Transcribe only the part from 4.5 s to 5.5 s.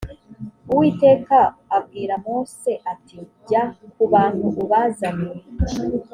ubazane